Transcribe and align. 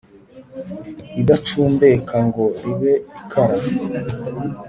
idacumbeka 1.21 2.15
ngo 2.27 2.43
ribe 2.63 2.93
ikara 3.19 3.57